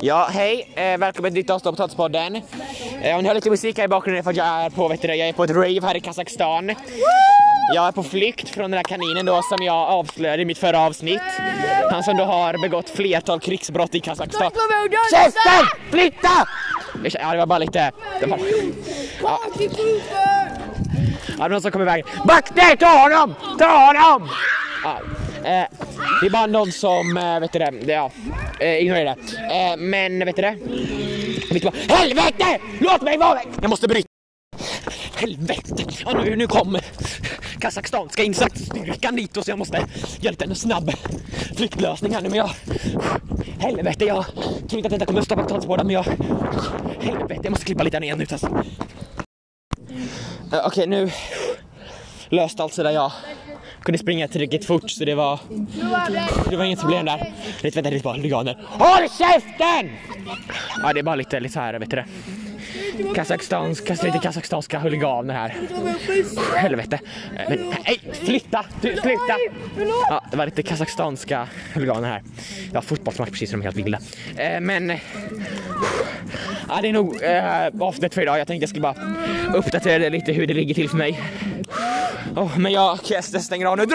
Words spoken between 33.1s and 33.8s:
vara! Jag